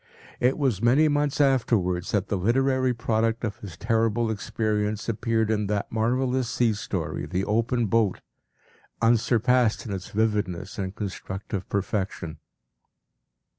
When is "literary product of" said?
2.35-3.57